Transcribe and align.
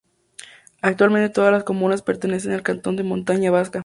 Actualmente 0.81 1.29
todas 1.31 1.51
las 1.53 1.63
comunas 1.63 2.01
pertenecen 2.01 2.53
al 2.53 2.63
cantón 2.63 2.95
de 2.95 3.03
Montaña 3.03 3.51
Vasca. 3.51 3.79